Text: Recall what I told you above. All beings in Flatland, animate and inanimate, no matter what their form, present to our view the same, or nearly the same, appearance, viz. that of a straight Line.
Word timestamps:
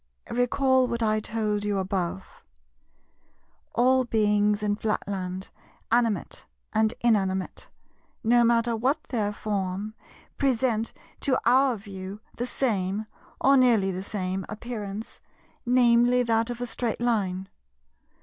Recall 0.31 0.87
what 0.87 1.03
I 1.03 1.19
told 1.19 1.63
you 1.63 1.77
above. 1.77 2.41
All 3.75 4.03
beings 4.03 4.63
in 4.63 4.75
Flatland, 4.75 5.51
animate 5.91 6.47
and 6.73 6.91
inanimate, 7.01 7.69
no 8.23 8.43
matter 8.43 8.75
what 8.75 9.03
their 9.09 9.31
form, 9.31 9.93
present 10.39 10.91
to 11.19 11.39
our 11.45 11.77
view 11.77 12.19
the 12.37 12.47
same, 12.47 13.05
or 13.39 13.55
nearly 13.55 13.91
the 13.91 14.01
same, 14.01 14.43
appearance, 14.49 15.19
viz. 15.67 16.25
that 16.25 16.49
of 16.49 16.61
a 16.61 16.65
straight 16.65 16.99
Line. 16.99 17.47